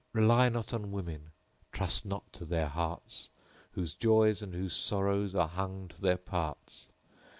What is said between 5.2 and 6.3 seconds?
* Are hung to their